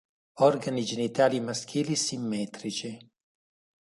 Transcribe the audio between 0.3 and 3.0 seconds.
Organi genitali maschili simmetrici.